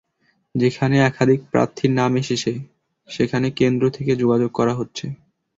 [0.55, 2.51] যেখানে একাধিক প্রার্থীর নাম এসেছে,
[3.09, 5.05] সেখানে কেন্দ্র থেকে যোগাযোগ করা হচ্ছে।